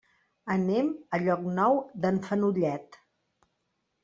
Anem 0.53 0.87
a 1.17 1.19
Llocnou 1.25 1.77
d'en 2.07 2.19
Fenollet. 2.29 2.99